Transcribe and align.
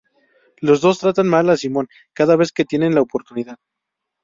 Los 0.61 0.81
dos 0.81 0.97
tratan 0.97 1.27
mal 1.27 1.47
a 1.51 1.57
Simon 1.57 1.87
cada 2.13 2.35
vez 2.35 2.51
que 2.51 2.65
tienen 2.65 2.95
la 2.95 3.01
oportunidad. 3.01 3.59